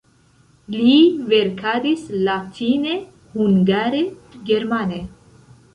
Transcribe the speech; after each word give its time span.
Li 0.75 0.93
verkadis 1.33 2.07
latine, 2.31 2.97
hungare, 3.39 4.05
germane. 4.53 5.05